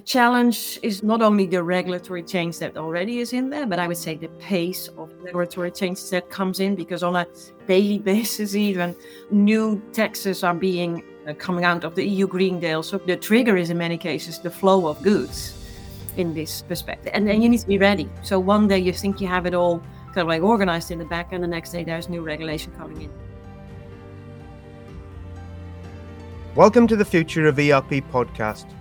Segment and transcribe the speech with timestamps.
[0.00, 3.86] The challenge is not only the regulatory change that already is in there, but I
[3.86, 7.26] would say the pace of regulatory change that comes in because on a
[7.66, 8.96] daily basis, even
[9.30, 12.82] new taxes are being uh, coming out of the EU Green Deal.
[12.82, 15.52] So the trigger is in many cases the flow of goods
[16.16, 17.12] in this perspective.
[17.14, 18.08] And then you need to be ready.
[18.22, 19.80] So one day you think you have it all
[20.14, 23.02] kind of like organized in the back, and the next day there's new regulation coming
[23.02, 23.10] in.
[26.54, 28.79] Welcome to the Future of ERP podcast.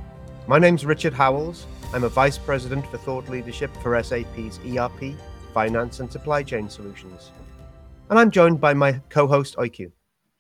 [0.50, 1.68] My name's Richard Howells.
[1.94, 5.14] I'm a Vice President for Thought Leadership for SAP's ERP,
[5.54, 7.32] Finance and Supply Chain Solutions.
[8.10, 9.92] And I'm joined by my co host, Oyku.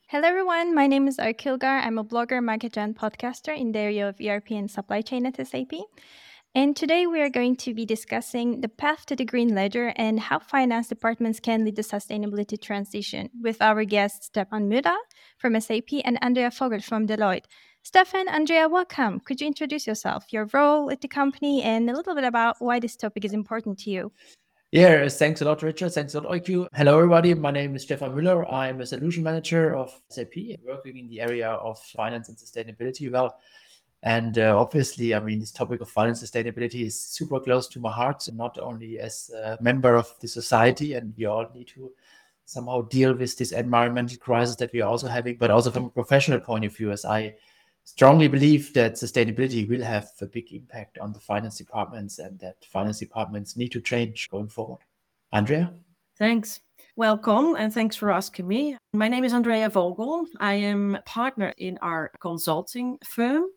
[0.07, 0.73] Hello, everyone.
[0.73, 1.85] My name is Kilgar.
[1.85, 5.47] I'm a blogger, marketer, and podcaster in the area of ERP and supply chain at
[5.47, 5.73] SAP.
[6.55, 10.19] And today we are going to be discussing the path to the green ledger and
[10.19, 14.97] how finance departments can lead the sustainability transition with our guests Stephan Müller
[15.37, 17.45] from SAP and Andrea Vogel from Deloitte.
[17.89, 19.19] Stephan, Andrea, welcome.
[19.19, 22.79] Could you introduce yourself, your role at the company, and a little bit about why
[22.79, 24.11] this topic is important to you?
[24.71, 25.91] Yeah, thanks a lot, Richard.
[25.93, 26.67] Thanks a lot, Oyku.
[26.75, 27.33] Hello, everybody.
[27.33, 28.45] My name is Stephan Müller.
[28.53, 33.11] I'm a solution manager of SAP, working in the area of finance and sustainability.
[33.11, 33.39] Well,
[34.03, 37.91] and uh, obviously, I mean, this topic of finance sustainability is super close to my
[37.91, 41.91] heart, not only as a member of the society, and we all need to
[42.45, 45.89] somehow deal with this environmental crisis that we are also having, but also from a
[45.89, 47.33] professional point of view, as I
[47.89, 52.63] strongly believe that sustainability will have a big impact on the finance departments and that
[52.63, 54.81] finance departments need to change going forward.
[55.31, 55.73] Andrea?
[56.17, 56.59] Thanks.
[56.95, 58.77] Welcome and thanks for asking me.
[58.93, 60.27] My name is Andrea Vogel.
[60.39, 63.47] I am a partner in our consulting firm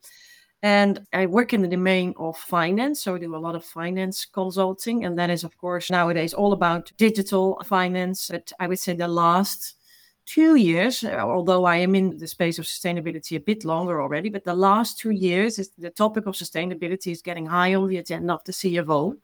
[0.62, 3.02] and I work in the domain of finance.
[3.02, 5.04] So I do a lot of finance consulting.
[5.04, 8.28] And that is, of course, nowadays all about digital finance.
[8.30, 9.74] But I would say the last
[10.32, 14.30] two years, uh, although I am in the space of sustainability a bit longer already,
[14.30, 17.98] but the last two years, is the topic of sustainability is getting high on the
[17.98, 19.16] agenda of the CFO.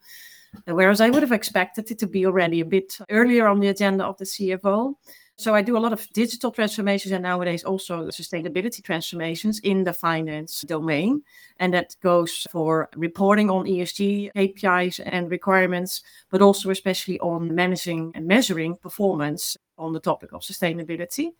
[0.65, 4.05] Whereas I would have expected it to be already a bit earlier on the agenda
[4.05, 4.95] of the CFO.
[5.35, 9.93] So I do a lot of digital transformations and nowadays also sustainability transformations in the
[9.93, 11.21] finance domain.
[11.59, 18.11] And that goes for reporting on ESG KPIs and requirements, but also especially on managing
[18.15, 21.31] and measuring performance on the topic of sustainability.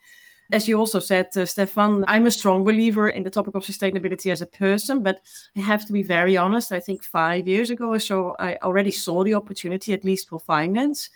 [0.52, 4.32] As you also said, uh, Stephan, I'm a strong believer in the topic of sustainability
[4.32, 5.22] as a person, but
[5.56, 6.72] I have to be very honest.
[6.72, 10.40] I think five years ago or so, I already saw the opportunity, at least for
[10.40, 11.12] finance.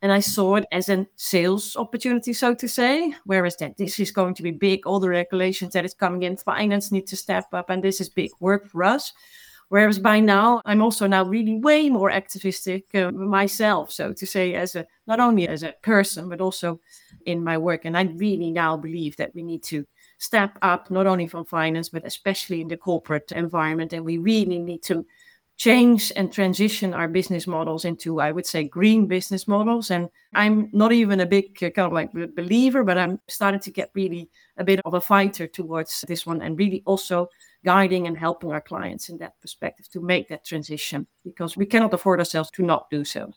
[0.00, 3.14] And I saw it as a sales opportunity, so to say.
[3.24, 6.38] Whereas that this is going to be big, all the regulations that is coming in,
[6.38, 9.12] finance need to step up, and this is big work for us.
[9.70, 14.54] Whereas by now, I'm also now really way more activistic uh, myself, so to say,
[14.54, 16.80] as a not only as a person but also
[17.24, 17.84] in my work.
[17.84, 19.86] And I really now believe that we need to
[20.18, 24.58] step up, not only from finance but especially in the corporate environment, and we really
[24.58, 25.06] need to
[25.56, 29.90] change and transition our business models into, I would say, green business models.
[29.92, 33.70] And I'm not even a big uh, kind of like believer, but I'm starting to
[33.70, 37.28] get really a bit of a fighter towards this one and really also
[37.64, 41.92] guiding and helping our clients in that perspective to make that transition because we cannot
[41.92, 43.32] afford ourselves to not do so.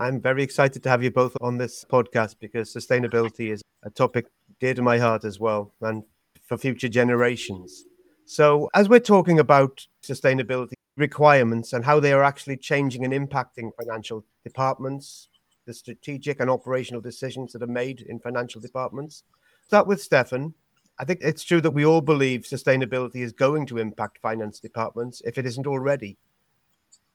[0.00, 4.26] I'm very excited to have you both on this podcast because sustainability is a topic
[4.60, 6.04] dear to my heart as well and
[6.46, 7.84] for future generations.
[8.24, 13.70] So, as we're talking about sustainability requirements and how they are actually changing and impacting
[13.76, 15.28] financial departments,
[15.64, 19.22] the strategic and operational decisions that are made in financial departments,
[19.64, 20.54] start with Stefan.
[20.98, 25.22] I think it's true that we all believe sustainability is going to impact finance departments
[25.24, 26.16] if it isn't already.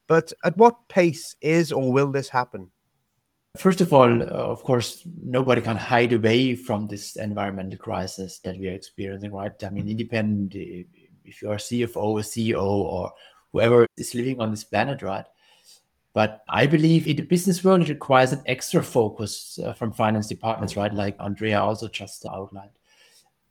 [0.08, 2.70] But at what pace is or will this happen?
[3.58, 8.58] First of all, uh, of course, nobody can hide away from this environmental crisis that
[8.58, 9.52] we are experiencing, right?
[9.64, 13.12] I mean, independent, if you're a CFO, a CEO, or
[13.52, 15.26] whoever is living on this planet, right?
[16.14, 20.28] But I believe in the business world, it requires an extra focus uh, from finance
[20.28, 20.94] departments, right?
[20.94, 22.72] Like Andrea also just outlined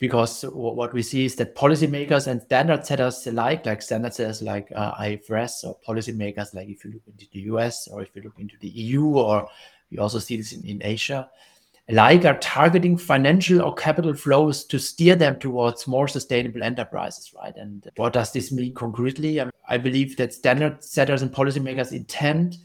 [0.02, 4.66] because what we see is that policymakers and standard setters alike, like standard setters like
[4.74, 8.36] uh, IFRS or policymakers, like if you look into the US or if you look
[8.36, 9.46] into the EU, or
[9.92, 11.30] we also see this in, in Asia,
[11.88, 17.54] alike are targeting financial or capital flows to steer them towards more sustainable enterprises, right?
[17.54, 19.40] And what does this mean concretely?
[19.40, 22.56] I, mean, I believe that standard setters and policymakers intend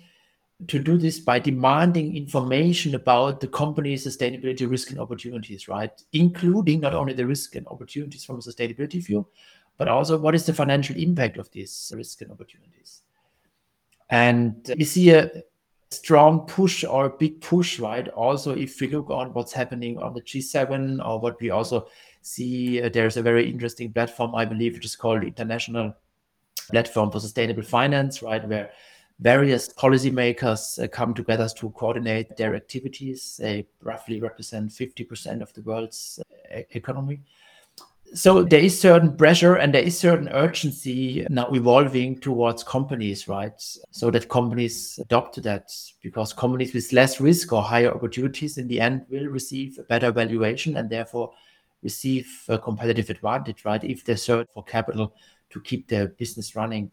[0.65, 5.91] to do this by demanding information about the company's sustainability risk and opportunities, right?
[6.13, 9.27] Including not only the risk and opportunities from a sustainability view,
[9.77, 13.03] but also what is the financial impact of these risk and opportunities.
[14.09, 15.29] And we see a
[15.91, 18.07] strong push or a big push, right?
[18.09, 21.87] Also, if we look on what's happening on the G7 or what we also
[22.23, 25.93] see, uh, there's a very interesting platform, I believe, which is called International
[26.71, 28.45] platform for sustainable finance, right?
[28.47, 28.71] Where
[29.19, 33.37] various policymakers uh, come together to coordinate their activities.
[33.39, 36.19] They roughly represent 50% of the world's
[36.55, 37.21] uh, economy.
[38.13, 43.53] So there is certain pressure and there is certain urgency now evolving towards companies, right?
[43.91, 45.71] So that companies adopt to that
[46.01, 50.11] because companies with less risk or higher opportunities in the end will receive a better
[50.11, 51.31] valuation and therefore
[51.83, 53.83] receive a competitive advantage, right?
[53.83, 55.13] If they search for capital
[55.49, 56.91] to keep their business running.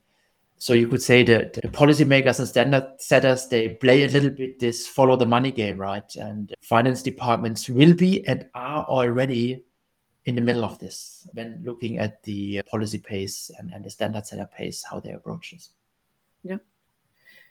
[0.57, 4.59] So you could say that the policymakers and standard setters, they play a little bit
[4.59, 6.15] this follow the money game, right?
[6.17, 9.65] And finance departments will be and are already
[10.25, 14.27] in the middle of this when looking at the policy pace and, and the standard
[14.27, 15.71] setter pace, how they approach this.
[16.43, 16.59] Yeah.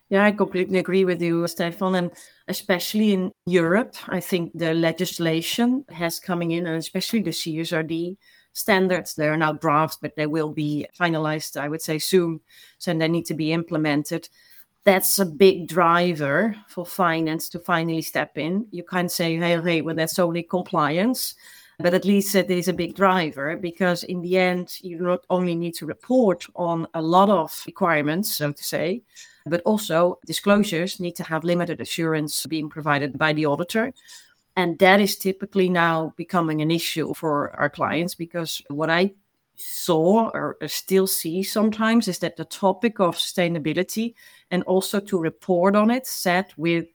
[0.10, 1.96] Yeah, I completely agree with you, Stephan.
[1.96, 2.12] And
[2.48, 8.18] especially in Europe, I think the legislation has coming in, and especially the CSRD
[8.54, 9.16] standards.
[9.16, 12.40] They are now drafts, but they will be finalized, I would say, soon.
[12.78, 14.30] So they need to be implemented.
[14.86, 18.68] That's a big driver for finance to finally step in.
[18.72, 21.36] You can't say, hey, hey, well, that's only compliance.
[21.80, 25.56] But at least it is a big driver because in the end, you not only
[25.56, 29.02] need to report on a lot of requirements, so to say,
[29.46, 33.92] but also disclosures need to have limited assurance being provided by the auditor.
[34.56, 39.14] And that is typically now becoming an issue for our clients because what I
[39.56, 44.14] saw or still see sometimes is that the topic of sustainability
[44.52, 46.86] and also to report on it sat with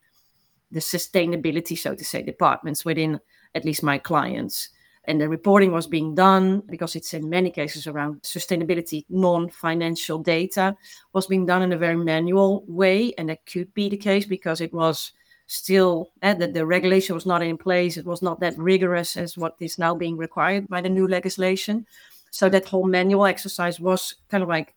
[0.71, 3.21] the sustainability, so to say, departments within
[3.55, 4.69] at least my clients.
[5.05, 10.19] And the reporting was being done because it's in many cases around sustainability, non financial
[10.19, 10.77] data
[11.15, 13.15] was being done in a very manual way.
[13.17, 15.13] And that could be the case because it was
[15.49, 17.97] still uh, that the regulation was not in place.
[17.97, 21.87] It was not that rigorous as what is now being required by the new legislation.
[22.31, 24.75] So that whole manual exercise was kind of like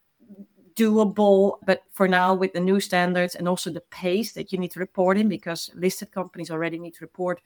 [0.76, 1.58] doable.
[1.66, 4.80] But for now, with the new standards and also the pace that you need to
[4.80, 7.42] report in, because listed companies already need to report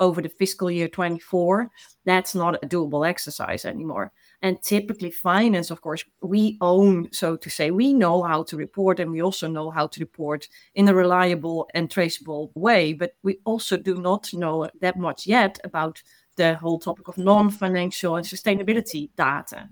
[0.00, 1.70] over the fiscal year 24,
[2.04, 4.12] that's not a doable exercise anymore.
[4.42, 9.00] And typically, finance, of course, we own, so to say, we know how to report
[9.00, 12.92] and we also know how to report in a reliable and traceable way.
[12.92, 16.00] But we also do not know that much yet about
[16.36, 19.68] the whole topic of non financial and sustainability data.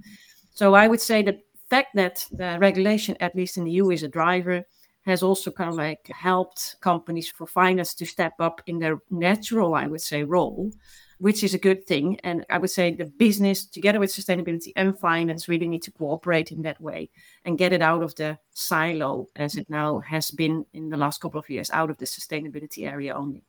[0.53, 1.41] So I would say the
[1.71, 4.65] fact that the regulation, at least in the EU, is a driver
[5.07, 9.75] has also kind of like helped companies for finance to step up in their natural,
[9.75, 10.73] I would say, role,
[11.19, 12.19] which is a good thing.
[12.25, 16.51] And I would say the business, together with sustainability and finance, really need to cooperate
[16.51, 17.11] in that way
[17.45, 21.21] and get it out of the silo as it now has been in the last
[21.21, 23.45] couple of years, out of the sustainability area only.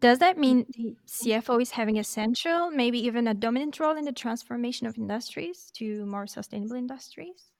[0.00, 0.82] Does that mean mm-hmm.
[0.82, 4.98] the CFO is having a central, maybe even a dominant role in the transformation of
[4.98, 7.50] industries to more sustainable industries?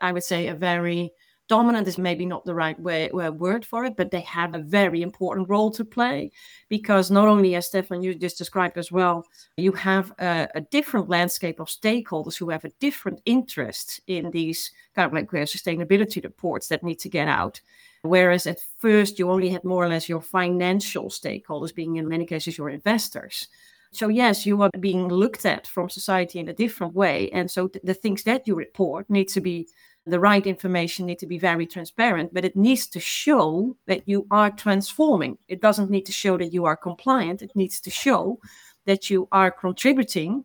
[0.00, 1.12] I would say a very
[1.48, 5.02] dominant is maybe not the right way, word for it, but they have a very
[5.02, 6.30] important role to play
[6.68, 11.08] because not only, as Stephan you just described as well, you have a, a different
[11.08, 16.22] landscape of stakeholders who have a different interest in these kind of like uh, sustainability
[16.22, 17.60] reports that need to get out.
[18.02, 22.26] Whereas at first you only had more or less your financial stakeholders, being in many
[22.26, 23.48] cases your investors.
[23.90, 27.30] So, yes, you are being looked at from society in a different way.
[27.30, 29.66] And so th- the things that you report need to be
[30.08, 34.26] the right information need to be very transparent, but it needs to show that you
[34.30, 35.38] are transforming.
[35.48, 37.42] It doesn't need to show that you are compliant.
[37.42, 38.38] It needs to show
[38.86, 40.44] that you are contributing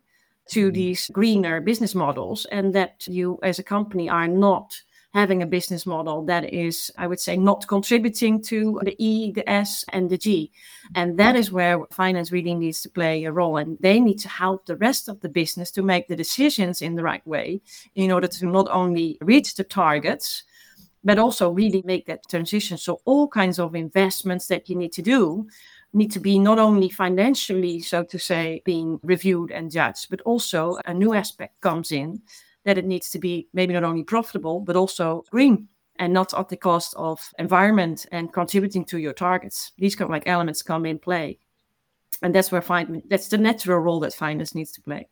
[0.50, 0.74] to mm-hmm.
[0.74, 4.74] these greener business models and that you as a company are not
[5.14, 9.48] having a business model that is, I would say, not contributing to the E, the
[9.48, 10.50] S, and the G.
[10.96, 13.56] And that is where finance really needs to play a role.
[13.56, 16.96] And they need to help the rest of the business to make the decisions in
[16.96, 17.60] the right way
[17.94, 20.42] in order to not only reach the targets,
[21.04, 22.76] but also really make that transition.
[22.76, 25.46] So, all kinds of investments that you need to do
[25.92, 30.78] need to be not only financially, so to say, being reviewed and judged, but also
[30.86, 32.20] a new aspect comes in
[32.64, 36.48] that it needs to be maybe not only profitable, but also green and not at
[36.48, 39.72] the cost of environment and contributing to your targets.
[39.78, 41.38] These kind of like elements come in play.
[42.22, 45.08] And that's where find that's the natural role that finance needs to play.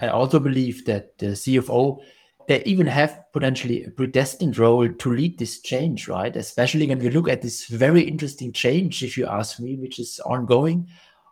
[0.00, 2.00] I also believe that the CFO
[2.46, 6.34] they even have potentially a predestined role to lead this change, right?
[6.36, 10.20] Especially when we look at this very interesting change, if you ask me, which is
[10.24, 10.88] ongoing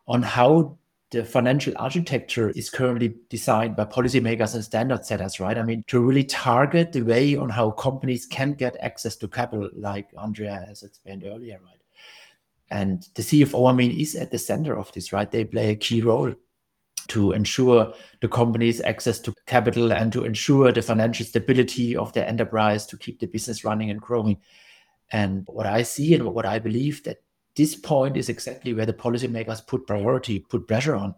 [0.08, 0.76] on how
[1.14, 5.56] the financial architecture is currently designed by policymakers and standard setters, right?
[5.56, 9.70] I mean, to really target the way on how companies can get access to capital,
[9.76, 11.80] like Andrea has explained earlier, right?
[12.70, 15.30] And the CFO, I mean, is at the center of this, right?
[15.30, 16.34] They play a key role.
[17.08, 22.26] to ensure the company's access to capital and to ensure the financial stability of their
[22.26, 24.38] enterprise to keep the business running and growing.
[25.12, 27.18] And what I see and what I believe that
[27.56, 31.14] this point is exactly where the policymakers put priority, put pressure on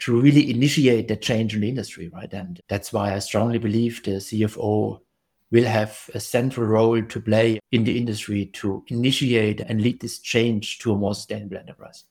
[0.00, 2.32] to really initiate the change in the industry, right?
[2.32, 5.00] And that's why I strongly believe the CFO
[5.50, 10.18] will have a central role to play in the industry to initiate and lead this
[10.18, 12.04] change to a more sustainable enterprise.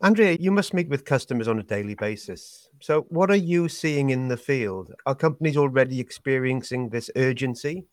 [0.00, 2.68] Andrea, you must meet with customers on a daily basis.
[2.80, 4.92] So, what are you seeing in the field?
[5.06, 7.84] Are companies already experiencing this urgency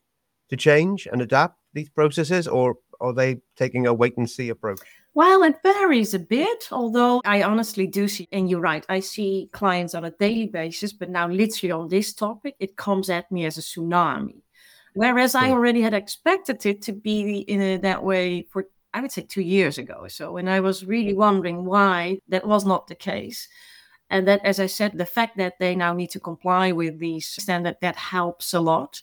[0.48, 4.80] to change and adapt these processes, or are they taking a wait and see approach?
[5.14, 9.50] Well, it varies a bit, although I honestly do see, and you're right, I see
[9.52, 13.44] clients on a daily basis, but now literally on this topic, it comes at me
[13.44, 14.42] as a tsunami.
[14.94, 15.52] Whereas I hmm.
[15.52, 19.42] already had expected it to be in a, that way for, I would say, two
[19.42, 20.36] years ago or so.
[20.36, 23.48] And I was really wondering why that was not the case.
[24.10, 27.26] And that, as I said, the fact that they now need to comply with these
[27.26, 29.02] standards, that helps a lot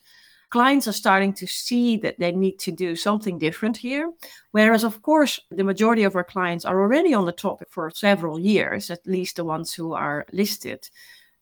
[0.50, 4.12] clients are starting to see that they need to do something different here.
[4.51, 8.39] Whereas, of course, the majority of our clients are already on the topic for several
[8.39, 10.89] years, at least the ones who are listed.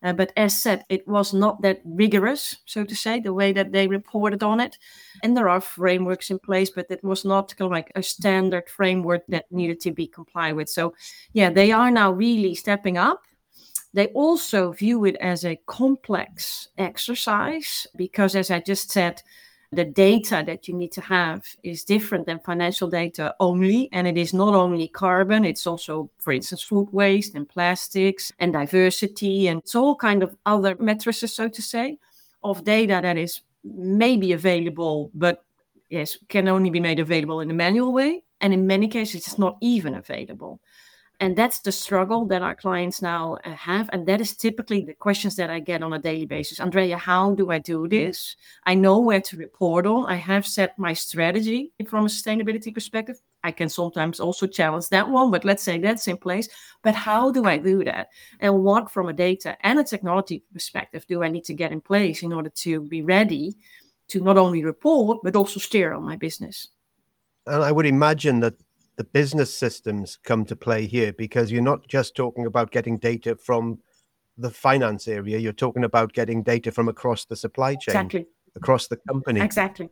[0.04, 3.72] Uh, but as said, it was not that rigorous, so to say, the way that
[3.72, 4.78] they reported on it.
[5.24, 8.70] And there are frameworks in place, but it was not kind of like a standard
[8.70, 10.70] framework that needed to be complied with.
[10.70, 10.94] So,
[11.34, 13.24] yeah, they are now really stepping up
[13.96, 19.24] they also view it as a complex exercise because, as I just said,
[19.72, 23.88] the data that you need to have is different than financial data only.
[23.94, 28.52] And it is not only carbon, it's also, for instance, food waste and plastics and
[28.52, 29.48] diversity.
[29.48, 31.98] And it's all kind of other matrices, so to say,
[32.44, 35.46] of data that is maybe available, but
[35.90, 38.24] yes, can only be made available in a manual way.
[38.42, 40.60] And in many cases, it's not even available.
[41.20, 43.90] And that's the struggle that our clients now uh, have.
[43.94, 46.60] And that is typically the questions that I get on a daily basis.
[46.60, 48.36] Andrea, how do I do this?
[48.66, 50.06] I know where to report on.
[50.08, 53.20] I have set my strategy from a sustainability perspective.
[53.44, 56.50] I can sometimes also challenge that one, but let's say that's in place.
[56.82, 58.08] But how do I do that?
[58.40, 61.80] And what, from a data and a technology perspective, do I need to get in
[61.80, 63.56] place in order to be ready
[64.08, 66.68] to not only report, but also steer on my business?
[67.48, 68.56] And I would imagine that
[68.98, 73.36] the business systems come to play here because you're not just talking about getting data
[73.36, 73.80] from
[74.38, 78.26] the finance area, you're talking about getting data from across the supply chain, exactly.
[78.56, 79.42] across the company.
[79.42, 79.90] Exactly.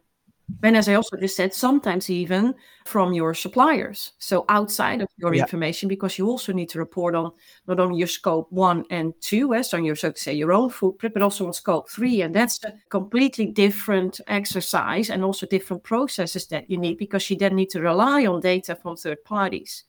[0.61, 2.53] And as I also just said, sometimes even
[2.85, 4.13] from your suppliers.
[4.19, 5.41] So outside of your yeah.
[5.41, 7.31] information, because you also need to report on
[7.67, 10.51] not only your scope one and two, eh, as on your so to say your
[10.51, 12.21] own footprint, but also on scope three.
[12.21, 17.37] And that's a completely different exercise and also different processes that you need because you
[17.37, 19.85] then need to rely on data from third parties.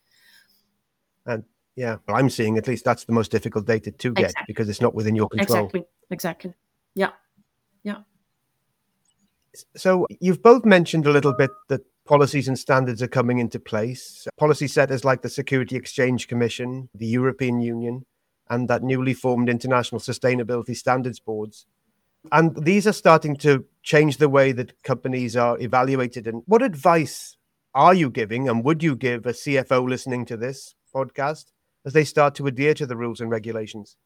[1.27, 1.45] And
[1.77, 4.45] yeah, well, I'm seeing at least that's the most difficult data to get exactly.
[4.47, 5.65] because it's not within your control.
[5.65, 5.85] Exactly.
[6.11, 6.55] Exactly.
[6.95, 7.11] Yeah.
[7.83, 7.99] Yeah.
[9.77, 14.27] So you've both mentioned a little bit that policies and standards are coming into place.
[14.37, 18.05] Policy setters like the Security Exchange Commission, the European Union,
[18.49, 21.67] and that newly formed International Sustainability Standards Boards.
[22.33, 26.27] And these are starting to change the way that companies are evaluated.
[26.27, 27.37] And what advice
[27.75, 31.47] are you giving, and would you give a CFO listening to this podcast
[31.85, 33.97] as they start to adhere to the rules and regulations?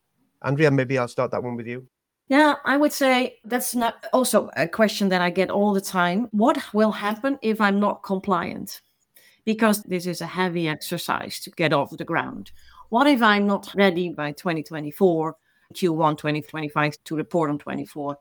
[0.42, 1.88] Andrea, maybe I'll start that one with you.
[2.28, 6.28] Yeah, I would say that's not also a question that I get all the time.
[6.30, 8.82] What will happen if I'm not compliant?
[9.46, 12.52] Because this is a heavy exercise to get off the ground.
[12.90, 15.36] What if I'm not ready by 2024,
[15.72, 18.18] Q1 2025 to report on 24?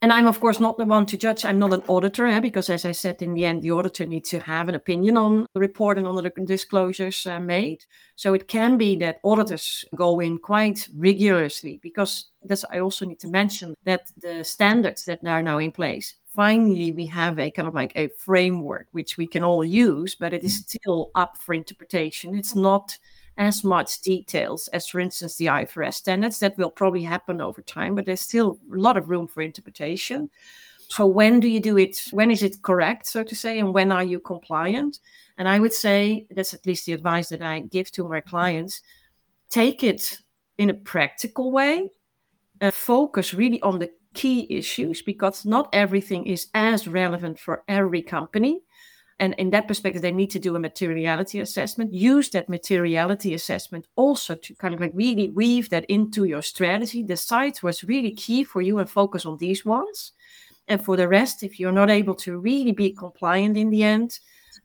[0.00, 1.44] And I'm, of course, not the one to judge.
[1.44, 4.30] I'm not an auditor, eh, because as I said, in the end, the auditor needs
[4.30, 7.84] to have an opinion on the report and on the disclosures uh, made.
[8.14, 13.18] So it can be that auditors go in quite rigorously, because that's, I also need
[13.20, 17.66] to mention that the standards that are now in place, finally, we have a kind
[17.66, 21.54] of like a framework which we can all use, but it is still up for
[21.54, 22.38] interpretation.
[22.38, 22.96] It's not
[23.38, 26.40] as much details as, for instance, the IFRS standards.
[26.40, 30.30] That will probably happen over time, but there's still a lot of room for interpretation.
[30.88, 32.02] So when do you do it?
[32.12, 35.00] When is it correct, so to say, and when are you compliant?
[35.38, 38.82] And I would say that's at least the advice that I give to my clients.
[39.50, 40.18] Take it
[40.58, 41.90] in a practical way.
[42.60, 48.02] and focus really on the key issues because not everything is as relevant for every
[48.02, 48.62] company.
[49.20, 51.92] And in that perspective, they need to do a materiality assessment.
[51.92, 57.02] Use that materiality assessment also to kind of like really weave that into your strategy.
[57.02, 60.12] Decide what's really key for you and focus on these ones.
[60.68, 64.20] And for the rest, if you're not able to really be compliant in the end,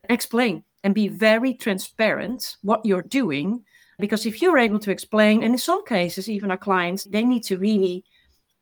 [0.08, 3.64] explain and be very transparent what you're doing
[3.98, 7.44] Because if you're able to explain, and in some cases, even our clients, they need
[7.44, 8.04] to really,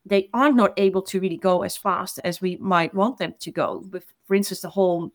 [0.04, 3.50] they are not able to really go as fast as we might want them to
[3.50, 3.84] go.
[3.90, 5.12] With, for instance, the whole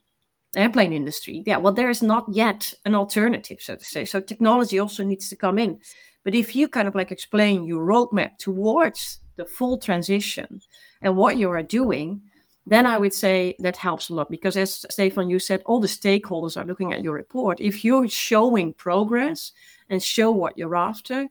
[0.55, 1.43] airplane industry.
[1.45, 4.05] Yeah, well, there is not yet an alternative, so to say.
[4.05, 5.79] So technology also needs to come in.
[6.23, 10.61] But if you kind of like explain your roadmap towards the full transition
[11.01, 12.21] and what you are doing,
[12.65, 15.87] then I would say that helps a lot because, as Stephan, you said, all the
[15.87, 17.61] stakeholders are looking at your report.
[17.61, 19.53] If you're showing progress
[19.89, 21.27] and show what you're after,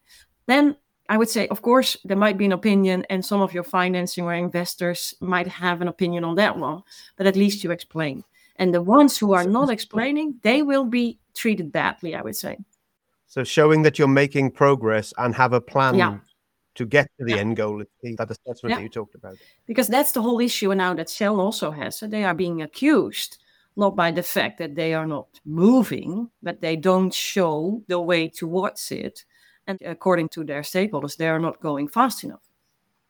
[0.46, 0.76] then
[1.10, 4.24] I would say, of course, there might be an opinion, and some of your financing
[4.24, 6.82] or investors might have an opinion on that one,
[7.16, 8.24] but at least you explain.
[8.58, 12.58] And the ones who are not explaining, they will be treated badly, I would say.
[13.26, 16.18] So showing that you're making progress and have a plan yeah.
[16.76, 17.40] to get to the yeah.
[17.40, 18.80] end goal That is, that's what yeah.
[18.80, 19.36] you talked about.
[19.66, 21.98] Because that's the whole issue now that Shell also has.
[21.98, 23.38] So they are being accused
[23.76, 28.28] not by the fact that they are not moving, but they don't show the way
[28.28, 29.24] towards it.
[29.66, 32.40] And according to their stakeholders, they are not going fast enough.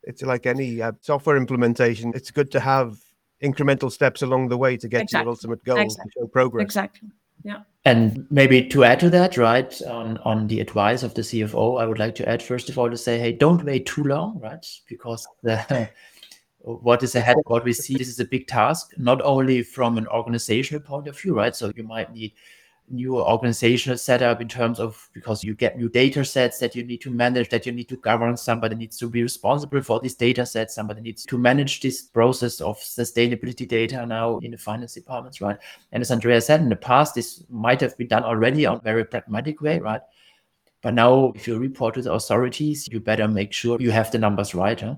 [0.03, 2.11] It's like any uh, software implementation.
[2.15, 2.97] It's good to have
[3.43, 5.23] incremental steps along the way to get exactly.
[5.23, 6.11] to your ultimate goal exactly.
[6.11, 6.63] to show progress.
[6.63, 7.09] Exactly.
[7.43, 7.61] Yeah.
[7.85, 11.85] And maybe to add to that, right, on, on the advice of the CFO, I
[11.85, 14.65] would like to add first of all to say, hey, don't wait too long, right?
[14.89, 15.89] Because the
[16.59, 20.07] what is ahead, what we see, this is a big task, not only from an
[20.07, 21.55] organizational point of view, right?
[21.55, 22.33] So you might need
[22.89, 27.01] new organizational setup in terms of because you get new data sets that you need
[27.01, 30.45] to manage that you need to govern somebody needs to be responsible for these data
[30.45, 35.41] sets somebody needs to manage this process of sustainability data now in the finance departments
[35.41, 35.57] right
[35.91, 38.81] and as andrea said in the past this might have been done already on a
[38.81, 40.01] very pragmatic way right
[40.81, 44.17] but now if you report to the authorities you better make sure you have the
[44.17, 44.95] numbers right huh?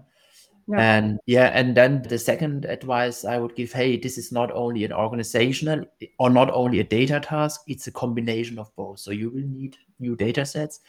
[0.70, 0.98] Yeah.
[0.98, 4.86] And yeah, and then the second advice I would give hey, this is not only
[4.86, 5.84] an organizational
[6.20, 9.00] or not only a data task, it's a combination of both.
[9.00, 10.82] So you will need new data sets,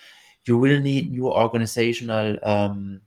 [0.45, 3.01] you will need new organizational um,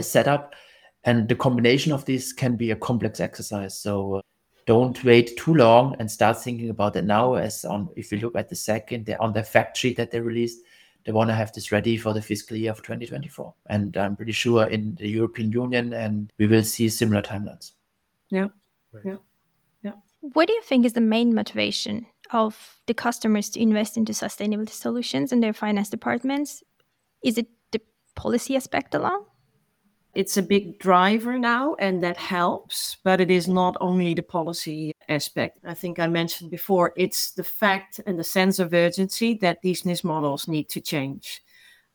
[0.00, 0.56] setup,
[1.04, 3.78] and the combination of this can be a complex exercise.
[3.78, 4.20] So uh,
[4.66, 7.34] don't wait too long and start thinking about it now.
[7.34, 10.58] As on, if you look at the second, on the fact sheet that they released,
[11.04, 13.54] they want to have this ready for the fiscal year of 2024.
[13.66, 17.72] And I'm pretty sure in the European Union, and we will see similar timelines.
[18.30, 18.48] Yeah.
[19.04, 19.16] Yeah.
[19.82, 19.92] Yeah.
[20.20, 24.70] What do you think is the main motivation of the customers to invest into sustainability
[24.70, 26.62] solutions in their finance departments?
[27.22, 27.80] Is it the
[28.14, 29.24] policy aspect alone?
[30.14, 34.94] It's a big driver now and that helps but it is not only the policy
[35.08, 35.58] aspect.
[35.64, 39.84] I think i mentioned before it's the fact and the sense of urgency that these
[39.84, 41.42] business models need to change.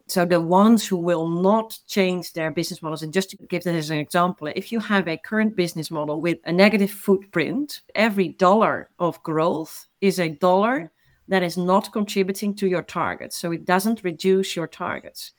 [0.08, 3.76] So the ones who will not change their business models and just to give this
[3.76, 8.30] as an example if you have a current business model with a negative footprint every
[8.30, 10.92] dollar of growth is a dollar
[11.28, 15.32] that is not contributing to your targets so it doesn't reduce your targets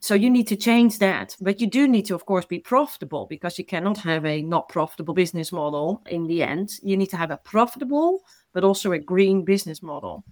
[0.00, 1.36] so you need to change that.
[1.40, 4.68] But you do need to, of course, be profitable because you cannot have a not
[4.68, 6.72] profitable business model in the end.
[6.82, 10.24] You need to have a profitable, but also a green business model.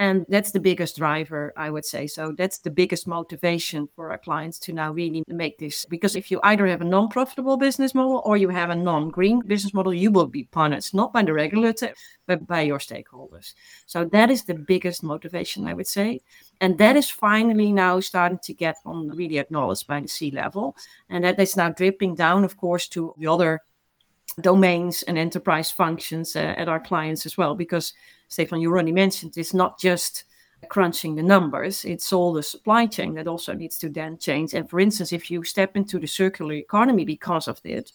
[0.00, 2.08] And that's the biggest driver, I would say.
[2.08, 5.84] So that's the biggest motivation for our clients to now really make this.
[5.84, 9.10] Because if you either have a non profitable business model or you have a non
[9.10, 11.94] green business model, you will be punished, not by the regulator,
[12.26, 13.54] but by your stakeholders.
[13.86, 16.22] So that is the biggest motivation, I would say.
[16.60, 20.76] And that is finally now starting to get on really acknowledged by the C level.
[21.08, 23.60] And that is now dripping down, of course, to the other
[24.40, 27.54] domains and enterprise functions uh, at our clients as well.
[27.54, 27.92] Because
[28.34, 30.24] Stephan, you already mentioned, it's not just
[30.68, 34.54] crunching the numbers, it's all the supply chain that also needs to then change.
[34.54, 37.92] And for instance, if you step into the circular economy because of it,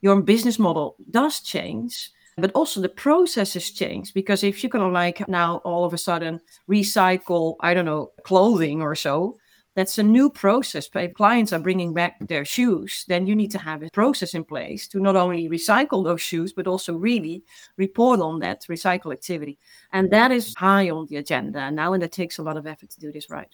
[0.00, 2.10] your business model does change.
[2.38, 6.40] But also the processes change because if you're gonna like now all of a sudden
[6.68, 9.36] recycle, I don't know, clothing or so,
[9.74, 10.88] that's a new process.
[10.94, 14.44] If clients are bringing back their shoes, then you need to have a process in
[14.44, 17.42] place to not only recycle those shoes, but also really
[17.76, 19.58] report on that recycle activity.
[19.92, 22.90] And that is high on the agenda now, and it takes a lot of effort
[22.90, 23.48] to do this right.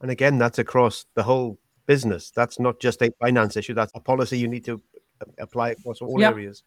[0.00, 2.30] And again, that's across the whole business.
[2.30, 4.80] That's not just a finance issue, that's a policy you need to
[5.20, 6.32] uh, apply across all yep.
[6.32, 6.62] areas.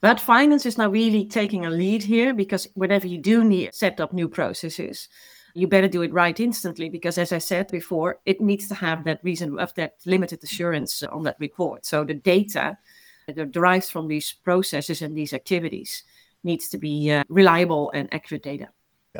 [0.00, 3.98] But finance is now really taking a lead here because whenever you do need set
[3.98, 5.08] up new processes,
[5.56, 9.04] you better do it right instantly because as i said before it needs to have
[9.04, 11.86] that reason of that limited assurance on that report.
[11.86, 12.78] So the data
[13.26, 16.04] that derives from these processes and these activities
[16.44, 18.68] needs to be uh, reliable and accurate data.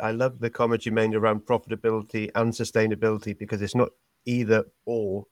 [0.01, 3.89] I love the comment you made around profitability and sustainability because it's not
[4.25, 5.25] either or.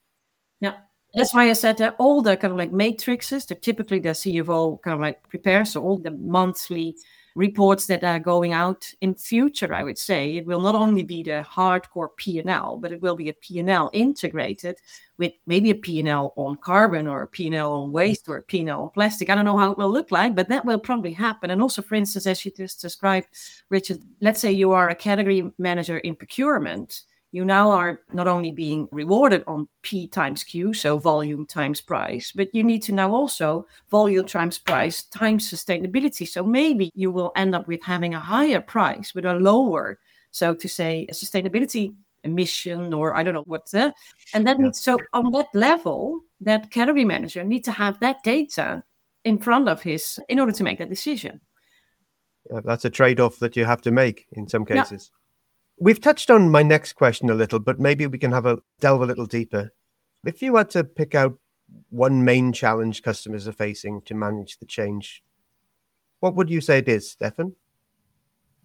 [0.59, 0.77] Yeah
[1.13, 4.81] That's why I said that all the kind of like matrices that typically the CFO
[4.81, 6.97] kind of like prepares, so all the monthly
[7.35, 11.21] reports that are going out in future, I would say it will not only be
[11.21, 14.77] the hardcore P&L, but it will be a P&L integrated
[15.17, 18.89] with maybe a P&L on carbon or a P&L on waste or a P&L on
[18.89, 19.29] plastic.
[19.29, 21.51] I don't know how it will look like, but that will probably happen.
[21.51, 23.27] And also, for instance, as you just described,
[23.69, 28.51] Richard, let's say you are a category manager in procurement you now are not only
[28.51, 33.13] being rewarded on P times Q, so volume times price, but you need to now
[33.13, 36.27] also volume times price times sustainability.
[36.27, 39.99] So maybe you will end up with having a higher price with a lower,
[40.31, 43.93] so to say, sustainability emission or I don't know what the,
[44.33, 44.65] and that yeah.
[44.65, 48.83] needs so on that level, that category manager need to have that data
[49.23, 51.41] in front of his in order to make that decision.
[52.51, 55.11] Yeah, that's a trade-off that you have to make in some cases.
[55.11, 55.19] Yeah.
[55.77, 59.01] We've touched on my next question a little, but maybe we can have a delve
[59.01, 59.73] a little deeper.
[60.25, 61.37] If you had to pick out
[61.89, 65.21] one main challenge customers are facing to manage the change,
[66.21, 67.55] what would you say it is, Stefan?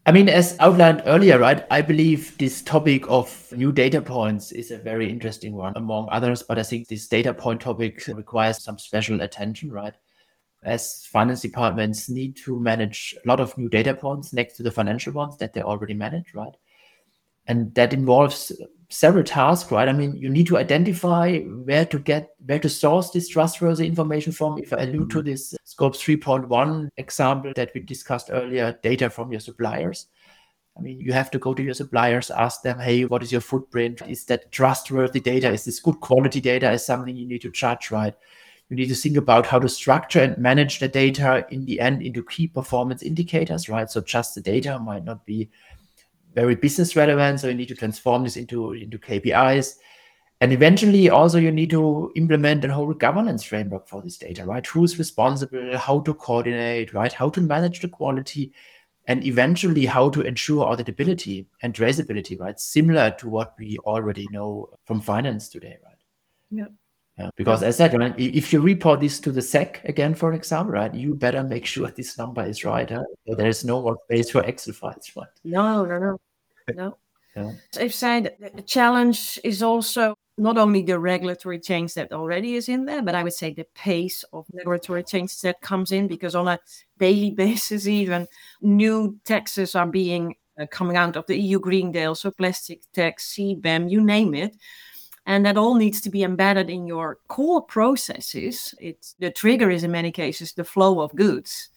[0.07, 4.71] I mean, as outlined earlier, right, I believe this topic of new data points is
[4.71, 8.79] a very interesting one among others, but I think this data point topic requires some
[8.79, 9.95] special attention, right?
[10.63, 14.71] As finance departments need to manage a lot of new data points next to the
[14.71, 16.55] financial ones that they already manage, right?
[17.51, 18.53] And that involves
[18.91, 19.89] several tasks right?
[19.89, 24.33] I mean you need to identify where to get where to source this trustworthy information
[24.33, 24.59] from.
[24.59, 25.27] If i allude to mm-hmm.
[25.27, 30.07] this scope 3.1 example that we discussed earlier data from your suppliers.
[30.79, 33.41] I mean you have to go to your suppliers ask them hey what is your
[33.41, 34.03] footprint?
[34.09, 35.51] Is that trustworthy data?
[35.51, 36.71] Is this good quality data?
[36.71, 38.15] Is something you need to judge right?
[38.69, 42.03] You need to think about how to structure and manage the data in the end
[42.03, 43.91] into key performance indicators right?
[43.91, 45.51] So just the data might not be
[46.35, 47.41] very business relevant.
[47.41, 49.77] So you need to transform this into, into KPIs.
[50.43, 54.67] And eventually, also, you need to implement a whole governance framework for this data, right?
[54.67, 57.13] Who's responsible, how to coordinate, right?
[57.13, 58.53] How to manage the quality,
[59.07, 62.59] and eventually, how to ensure auditability and traceability, right?
[62.59, 65.99] Similar to what we already know from finance today, right?
[66.51, 66.69] Yeah.
[67.21, 70.33] Yeah, because as I said, right, if you report this to the SEC again, for
[70.33, 72.89] example, right, you better make sure this number is right.
[72.89, 73.05] Huh?
[73.27, 75.29] There is no more space for Excel files, right?
[75.45, 76.21] No, no, no,
[76.75, 76.97] no.
[77.37, 77.53] Yeah.
[77.79, 82.87] I've said the challenge is also not only the regulatory change that already is in
[82.87, 86.49] there, but I would say the pace of regulatory change that comes in because on
[86.49, 86.59] a
[86.99, 88.27] daily basis, even
[88.63, 93.35] new taxes are being uh, coming out of the EU Green Deal, so plastic tax,
[93.35, 94.57] CBAM, you name it
[95.31, 98.75] and that all needs to be embedded in your core processes.
[98.81, 101.69] It's the trigger is in many cases the flow of goods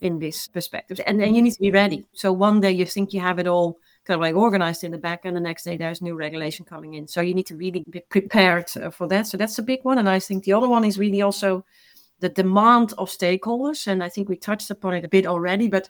[0.00, 2.06] in this perspective and then you need to be ready.
[2.12, 4.98] So one day you think you have it all kind of like organized in the
[4.98, 7.08] back and the next day there's new regulation coming in.
[7.08, 9.26] So you need to really be prepared uh, for that.
[9.26, 11.64] So that's a big one and i think the other one is really also
[12.20, 15.88] the demand of stakeholders and i think we touched upon it a bit already but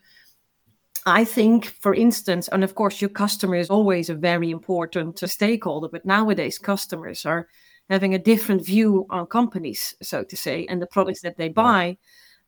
[1.07, 5.89] I think, for instance, and of course, your customer is always a very important stakeholder,
[5.89, 7.49] but nowadays customers are
[7.91, 11.99] having a different view on companies, so to say, and the products that they buy.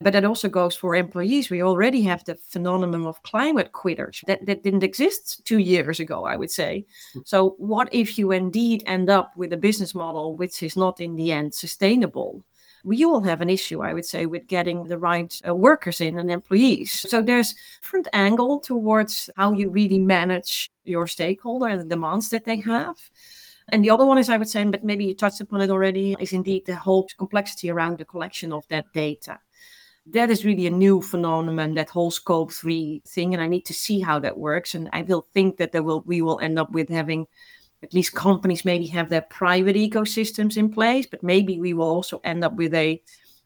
[0.01, 1.51] But that also goes for employees.
[1.51, 6.25] We already have the phenomenon of climate quitters that, that didn't exist two years ago,
[6.25, 6.85] I would say.
[7.13, 7.21] Hmm.
[7.25, 11.15] So, what if you indeed end up with a business model which is not in
[11.15, 12.45] the end sustainable?
[12.85, 16.19] We all have an issue, I would say, with getting the right uh, workers in
[16.19, 16.93] and employees.
[16.93, 22.45] So there's different angle towards how you really manage your stakeholder and the demands that
[22.45, 22.97] they have.
[23.71, 26.15] And the other one is, I would say, but maybe you touched upon it already,
[26.21, 29.39] is indeed the whole complexity around the collection of that data.
[30.07, 33.33] That is really a new phenomenon, that whole scope three thing.
[33.33, 34.75] And I need to see how that works.
[34.75, 37.27] And I will think that there will we will end up with having
[37.85, 42.21] at least companies maybe have their private ecosystems in place, but maybe we will also
[42.25, 43.01] end up with a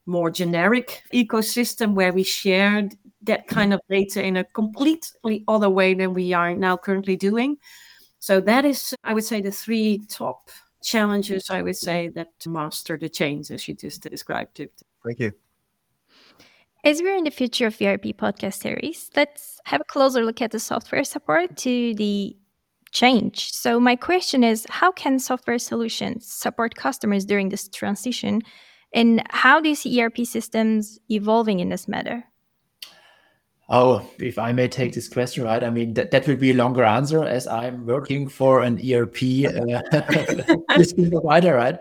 [0.07, 2.89] more generic ecosystem where we share
[3.23, 7.57] that kind of data in a completely other way than we are now currently doing.
[8.21, 10.51] So that is, I would say, the three top
[10.83, 14.73] challenges I would say that master the change as you just described it.
[15.05, 15.33] Thank you.
[16.85, 20.53] As we're in the future of ERP podcast series, let's have a closer look at
[20.53, 22.37] the software support to the
[22.99, 23.53] change.
[23.53, 28.43] So my question is how can software solutions support customers during this transition
[28.93, 32.25] and how do you see ERP systems evolving in this matter?
[33.71, 35.63] Oh, if I may take this question, right?
[35.63, 39.19] I mean, that, that will be a longer answer as I'm working for an ERP
[39.45, 39.83] uh,
[41.11, 41.79] provider, right?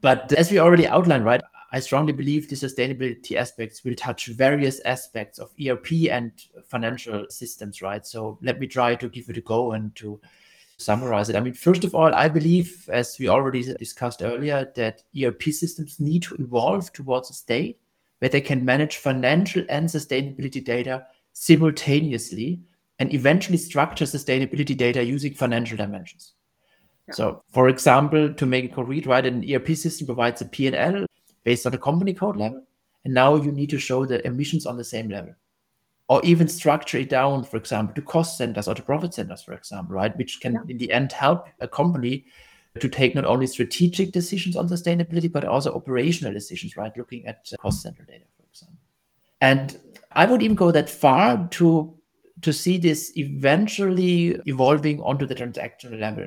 [0.00, 1.42] But as we already outlined, right,
[1.74, 6.30] I strongly believe the sustainability aspects will touch various aspects of ERP and
[6.68, 8.06] financial systems, right?
[8.06, 10.20] So let me try to give it a go and to
[10.76, 11.34] summarize it.
[11.34, 15.98] I mean, first of all, I believe, as we already discussed earlier, that ERP systems
[15.98, 17.80] need to evolve towards a state
[18.20, 22.60] where they can manage financial and sustainability data simultaneously
[23.00, 26.34] and eventually structure sustainability data using financial dimensions.
[27.08, 27.14] Yeah.
[27.14, 31.06] So, for example, to make it concrete, right, an ERP system provides a P&L
[31.44, 32.62] based on a company code level,
[33.04, 35.34] and now you need to show the emissions on the same level
[36.08, 39.54] or even structure it down, for example, to cost centers or to profit centers, for
[39.54, 40.16] example, right?
[40.18, 40.60] Which can, yeah.
[40.68, 42.26] in the end, help a company
[42.78, 46.94] to take not only strategic decisions on sustainability, but also operational decisions, right?
[46.96, 48.78] Looking at uh, cost center data, for example.
[49.40, 49.78] And
[50.12, 51.96] I would even go that far to
[52.42, 56.26] to see this eventually evolving onto the transactional level.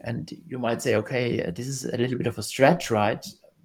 [0.00, 3.24] And you might say, okay, this is a little bit of a stretch, right?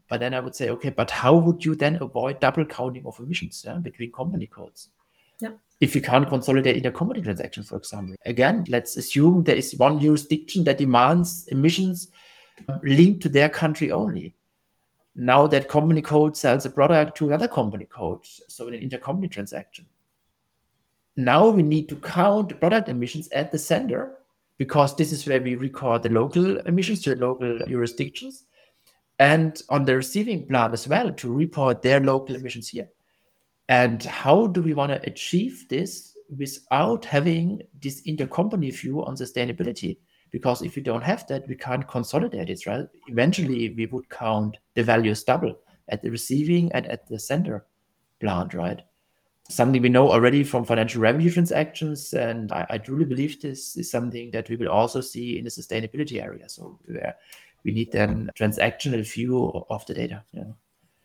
[0.10, 3.20] But then I would say, okay, but how would you then avoid double counting of
[3.20, 4.90] emissions yeah, between company codes?
[5.40, 5.52] Yeah.
[5.80, 10.64] If you can't consolidate intercompany transactions, for example, again, let's assume there is one jurisdiction
[10.64, 12.10] that demands emissions
[12.68, 14.34] uh, linked to their country only.
[15.16, 19.30] Now that company code sells a product to another company code, so in an intercompany
[19.30, 19.86] transaction.
[21.16, 24.14] Now we need to count product emissions at the sender
[24.58, 28.46] because this is where we record the local emissions to the local jurisdictions
[29.20, 32.90] and on the receiving plant as well to report their local emissions here.
[33.70, 39.98] And how do we want to achieve this without having this intercompany view on sustainability?
[40.32, 42.86] Because if we don't have that, we can't consolidate it, right?
[43.08, 45.58] Eventually, we would count the values double
[45.90, 47.66] at the receiving and at the sender
[48.20, 48.82] plant, right?
[49.50, 52.14] Something we know already from financial revenue transactions.
[52.14, 55.50] And I, I truly believe this is something that we will also see in the
[55.50, 56.50] sustainability area.
[56.50, 57.16] So, where
[57.64, 60.24] we need then transactional view of the data.
[60.32, 60.44] Yeah.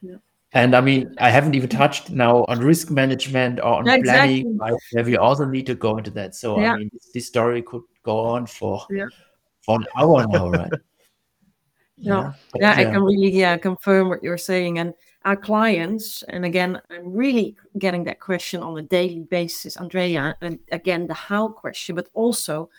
[0.01, 0.17] yeah.
[0.55, 5.05] And I mean, I haven't even touched now on risk management or on planning, where
[5.05, 6.35] we also need to go into that.
[6.35, 6.75] So yeah.
[6.75, 9.07] I mean, this story could go on for yeah.
[9.63, 10.71] for an hour now, right?
[12.05, 14.81] No, yeah, yeah, I can really yeah confirm what you're saying.
[14.81, 14.93] And
[15.25, 20.37] our clients, and again, I'm really getting that question on a daily basis, Andrea.
[20.41, 22.71] And again, the how question, but also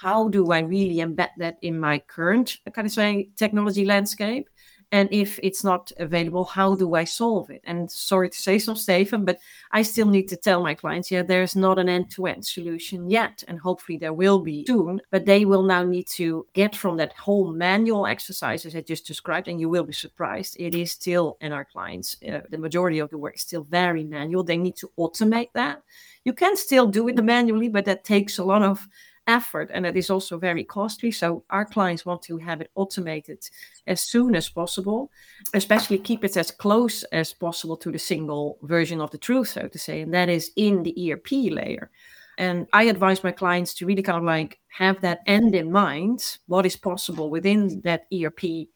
[0.00, 4.48] how do I really embed that in my current kind of say technology landscape?
[4.92, 7.62] and if it's not available how do i solve it?
[7.64, 9.38] And sorry to say so Stephan but
[9.72, 13.58] i still need to tell my clients yeah there's not an end-to-end solution yet and
[13.58, 17.52] hopefully there will be soon but they will now need to get from that whole
[17.52, 21.64] manual exercises i just described and you will be surprised it is still in our
[21.64, 24.42] clients uh, the majority of the work is still very manual.
[24.42, 25.82] They need to automate that.
[26.24, 28.86] You can still do it manually but that takes a lot of
[29.26, 31.10] effort and it is also very costly.
[31.10, 33.38] So our clients want to have it automated
[33.86, 35.10] as soon as possible,
[35.54, 39.68] especially keep it as close as possible to the single version of the truth, so
[39.68, 41.90] to say, and that is in the ERP layer.
[42.38, 46.38] And I advise my clients to really kind of like have that end in mind,
[46.46, 48.68] what is possible within that ERP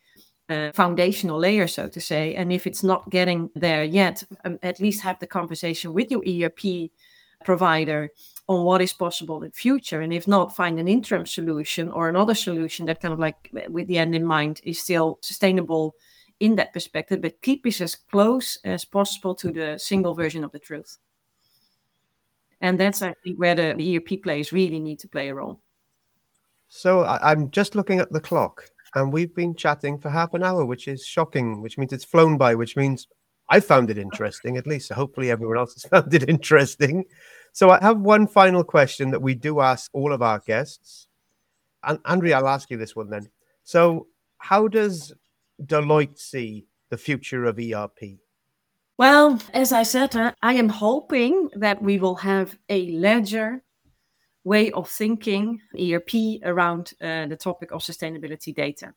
[0.51, 2.35] uh, foundational layer, so to say.
[2.35, 6.23] And if it's not getting there yet, um, at least have the conversation with your
[6.29, 6.91] ERP
[7.45, 8.11] provider
[8.49, 12.35] on what is possible in future and if not find an interim solution or another
[12.35, 15.95] solution that kind of like with the end in mind is still sustainable
[16.41, 20.53] in that perspective but keep it as close as possible to the single version of
[20.53, 20.99] the truth
[22.61, 25.61] and that's i think where the, the erp players really need to play a role
[26.69, 30.67] so i'm just looking at the clock and we've been chatting for half an hour
[30.67, 33.07] which is shocking which means it's flown by which means
[33.49, 34.91] I found it interesting, at least.
[34.93, 37.05] Hopefully, everyone else has found it interesting.
[37.55, 41.07] So I have one final question that we do ask all of our guests.
[41.85, 43.29] And Andrea, I'll ask you this one then.
[43.63, 45.13] So, how does
[45.63, 48.19] Deloitte see the future of ERP?
[48.99, 53.63] Well, as I said, uh, I am hoping that we will have a ledger
[54.43, 58.95] way of thinking ERP around uh, the topic of sustainability data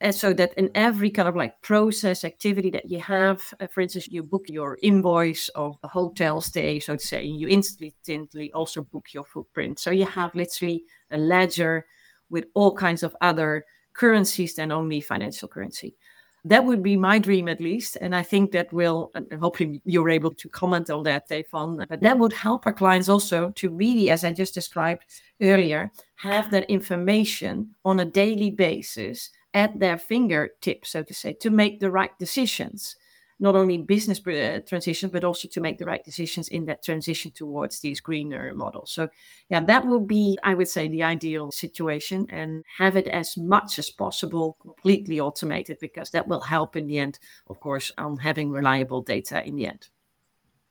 [0.00, 3.80] and so that in every kind of like process activity that you have uh, for
[3.80, 8.82] instance you book your invoice of a hotel stay so to say you instantly also
[8.82, 9.78] book your footprint.
[9.78, 11.86] So you have literally a ledger
[12.30, 15.96] with all kinds of other currencies than only financial currency.
[16.44, 20.32] That would be my dream at least and i think that will hopefully you're able
[20.32, 24.22] to comment on that Stephan but that would help our clients also to really as
[24.22, 25.02] i just described
[25.42, 31.48] earlier have that information on a daily basis at their fingertips, so to say, to
[31.48, 32.94] make the right decisions.
[33.38, 37.30] Not only business uh, transition, but also to make the right decisions in that transition
[37.30, 38.92] towards these greener models.
[38.92, 39.08] So,
[39.50, 43.78] yeah, that will be, I would say, the ideal situation and have it as much
[43.78, 48.50] as possible completely automated because that will help in the end, of course, on having
[48.50, 49.88] reliable data in the end.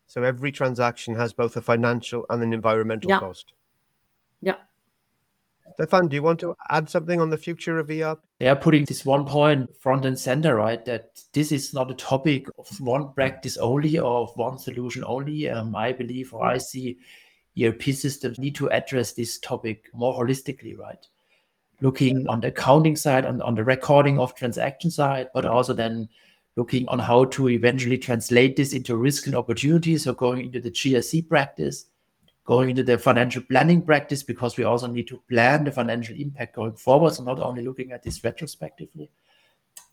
[0.08, 3.20] So, every transaction has both a financial and an environmental yeah.
[3.20, 3.54] cost.
[4.42, 4.58] Yeah.
[5.76, 8.20] Stephan, do you want to add something on the future of ERP?
[8.40, 10.84] Yeah, putting this one point front and center, right?
[10.86, 15.50] That this is not a topic of one practice only or of one solution only.
[15.50, 16.98] Um, I believe or I see
[17.62, 21.06] ERP systems need to address this topic more holistically, right?
[21.82, 26.08] Looking on the accounting side, on, on the recording of transaction side, but also then
[26.56, 30.06] looking on how to eventually translate this into risk and opportunities.
[30.06, 31.88] So going into the GRC practice,
[32.46, 36.56] going into the financial planning practice, because we also need to plan the financial impact
[36.56, 37.14] going forward.
[37.14, 39.10] So not only looking at this retrospectively,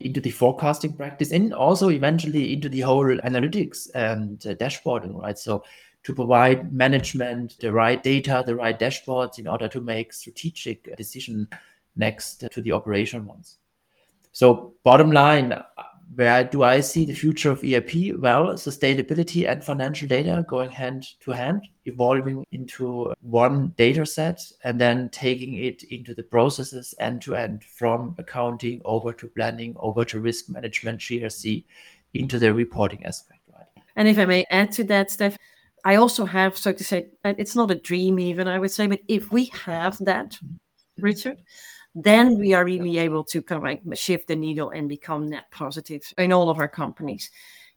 [0.01, 5.39] into the forecasting practice, and also eventually into the whole analytics and uh, dashboarding, right?
[5.39, 5.65] So
[6.05, 11.49] to provide management the right data, the right dashboards in order to make strategic decision
[11.97, 13.59] next to the operation ones.
[14.33, 15.63] So bottom line,
[16.15, 18.19] where do I see the future of ERP?
[18.19, 24.81] Well, sustainability and financial data going hand to hand, evolving into one data set and
[24.81, 30.05] then taking it into the processes end to end from accounting over to planning, over
[30.05, 31.65] to risk management, GRC,
[32.15, 33.41] into the reporting aspect.
[33.53, 33.67] Right.
[33.97, 35.39] And if I may add to that, Steph,
[35.85, 39.01] I also have, so to say, it's not a dream even, I would say, but
[39.09, 40.57] if we have that, mm-hmm.
[41.03, 41.39] Richard,
[41.95, 45.51] then we are really able to kind of like shift the needle and become net
[45.51, 47.31] positive in all of our companies.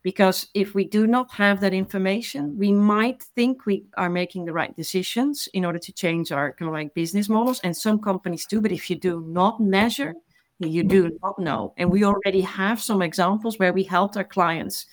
[0.03, 4.53] Because if we do not have that information, we might think we are making the
[4.53, 7.59] right decisions in order to change our kind of like business models.
[7.61, 10.13] And some companies do, but if you do not measure,
[10.59, 11.73] you do not know.
[11.77, 14.85] And we already have some examples where we helped our clients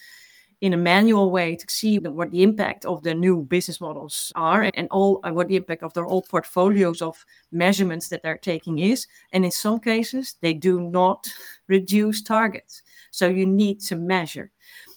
[0.62, 4.70] in a manual way to see what the impact of the new business models are
[4.74, 8.78] and all and what the impact of their old portfolios of measurements that they're taking
[8.78, 9.08] is.
[9.32, 11.28] And in some cases they do not
[11.66, 12.82] reduce targets.
[13.10, 14.52] So you need to measure.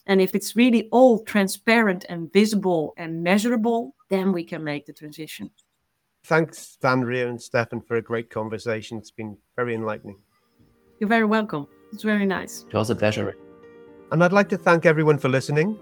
[0.05, 4.93] And if it's really all transparent and visible and measurable then we can make the
[4.93, 5.49] transition.
[6.25, 8.99] Thanks Andrea and Stephan for a great conversation.
[8.99, 10.17] It's been very enlightening.
[10.99, 11.67] You're very welcome.
[11.91, 12.65] It's very nice.
[12.67, 13.35] It was a pleasure
[14.15, 15.77] and I'd like to thank everyone for listening.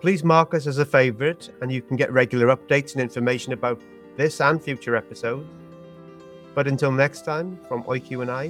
[0.00, 3.78] Please mark us as a favourite, and you can get regular updates and information about
[4.16, 5.46] this and future episodes.
[6.54, 8.48] But until next time, from Oyku and I,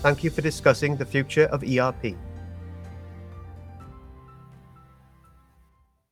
[0.00, 2.16] thank you for discussing the future of ERP.